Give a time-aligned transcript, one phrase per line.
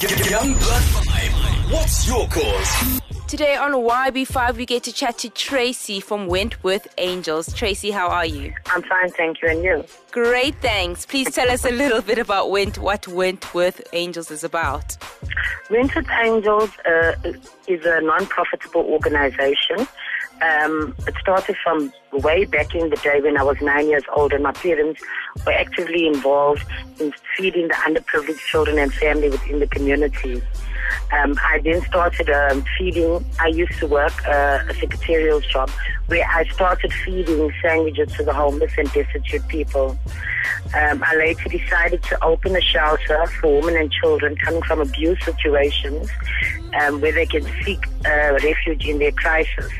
[0.00, 1.72] Young Blood 5.
[1.72, 3.00] What's your cause?
[3.28, 7.52] Today on YB5, we get to chat to Tracy from Wentworth Angels.
[7.52, 8.54] Tracy, how are you?
[8.66, 9.48] I'm fine, thank you.
[9.48, 9.84] And you?
[10.10, 11.04] Great, thanks.
[11.04, 14.96] Please tell us a little bit about Went, what Wentworth Angels is about.
[15.68, 17.12] Wentworth Angels uh,
[17.68, 19.86] is a non-profitable organization.
[20.42, 24.32] Um, it started from way back in the day when I was nine years old,
[24.32, 25.02] and my parents
[25.44, 26.64] were actively involved
[26.98, 30.42] in feeding the underprivileged children and family within the community.
[31.12, 33.24] Um, I then started um, feeding.
[33.38, 35.70] I used to work uh, a secretarial job
[36.06, 39.98] where I started feeding sandwiches to the homeless and destitute people.
[40.74, 45.22] Um, I later decided to open a shelter for women and children coming from abuse
[45.24, 46.08] situations
[46.80, 49.70] um, where they can seek uh, refuge in their crisis.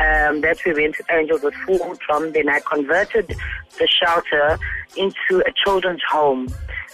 [0.00, 2.32] Um, that's where Wentworth Angels was formed from.
[2.32, 3.34] Then I converted
[3.78, 4.58] the shelter
[4.96, 6.48] into a children's home.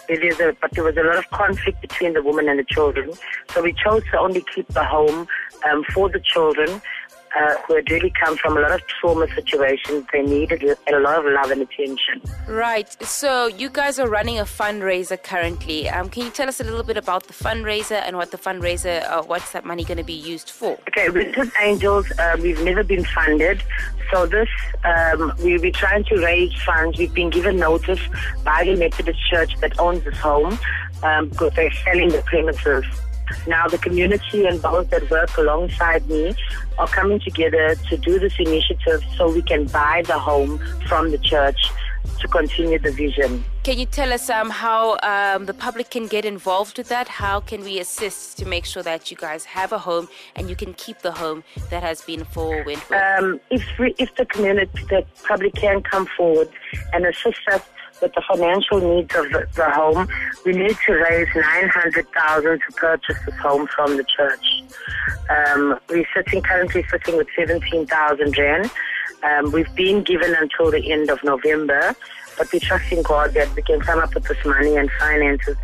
[0.08, 3.12] A, but there was a lot of conflict between the women and the children.
[3.50, 5.28] So we chose to only keep the home
[5.70, 6.82] um, for the children
[7.36, 10.04] uh, who had really come from a lot of trauma situations.
[10.12, 12.22] They needed a lot of love and attention.
[12.48, 12.90] Right.
[13.02, 15.88] So you guys are running a fundraiser currently.
[15.88, 19.02] Um, can you tell us a little bit about the fundraiser and what the fundraiser,
[19.04, 20.78] uh, what's that money going to be used for?
[20.88, 23.62] Okay, Wentworth Angels, uh, we've never been funded.
[24.10, 24.48] So this,
[24.84, 26.98] um, we, we're trying to raise funds.
[26.98, 28.00] We've been given notice
[28.44, 30.58] by the Methodist Church that owns this home
[31.02, 32.84] um, because they're selling the premises.
[33.46, 36.34] Now the community and those that work alongside me
[36.78, 41.18] are coming together to do this initiative so we can buy the home from the
[41.18, 41.70] church
[42.20, 43.44] to continue the vision.
[43.62, 47.08] Can you tell us um, how um, the public can get involved with that?
[47.08, 50.56] How can we assist to make sure that you guys have a home and you
[50.56, 53.18] can keep the home that has been for Wentworth?
[53.18, 56.48] Um, if, we, if the community, the public can come forward
[56.92, 57.62] and assist us
[58.00, 60.08] with the financial needs of the, the home,
[60.44, 64.62] we need to raise 900000 to purchase this home from the church.
[65.28, 68.70] Um, we're sitting currently sitting with 17,000 rand.
[69.22, 71.94] Um, we've been given until the end of November,
[72.38, 75.56] but we trust in God that we can come up with this money and finances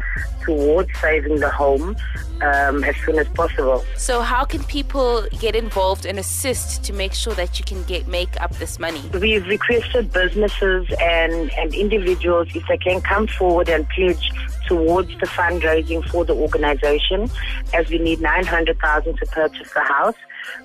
[0.43, 1.97] towards saving the home
[2.43, 3.85] um, as soon as possible.
[3.97, 8.07] So, how can people get involved and assist to make sure that you can get
[8.07, 9.03] make up this money?
[9.13, 14.31] We've requested businesses and, and individuals if they can come forward and pledge
[14.67, 17.31] towards the fundraising for the organization,
[17.73, 20.17] as we need 900,000 to purchase the house.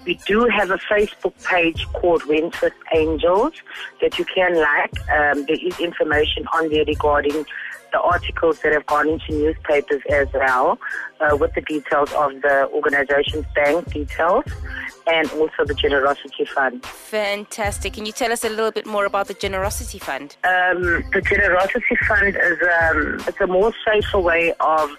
[0.06, 3.54] We do have a Facebook page called Wentworth Angels
[4.02, 5.10] that you can like.
[5.10, 7.46] Um, there is information on there regarding
[7.92, 10.78] the articles that have gone into newspapers as well,
[11.20, 14.46] uh, with the details of the organization's bank details
[15.08, 16.86] and also the Generosity Fund.
[16.86, 17.94] Fantastic.
[17.94, 20.36] Can you tell us a little bit more about the Generosity Fund?
[20.44, 24.90] Um, the Generosity Fund is um, it's a more safer way of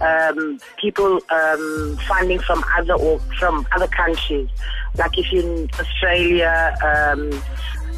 [0.00, 4.48] um, people um, funding from other or from other countries.
[4.96, 7.30] Like if you're in Australia, um,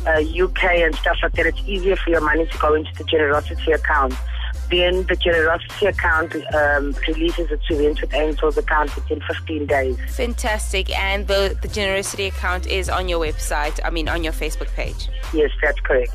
[0.06, 3.04] uh, UK, and stuff like that, it's easier for your money to go into the
[3.04, 4.14] Generosity account
[4.70, 9.96] then the generosity account um, releases it to the Wentworth Angels account within 15 days.
[10.16, 10.96] Fantastic.
[10.98, 15.08] And the, the generosity account is on your website, I mean, on your Facebook page.
[15.32, 16.12] Yes, that's correct.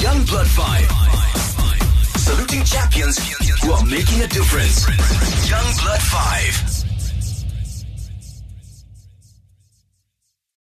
[0.00, 1.12] Young Blood 5.
[2.18, 3.18] Saluting champions
[3.62, 4.88] who are making a difference.
[5.48, 6.81] Young Blood 5.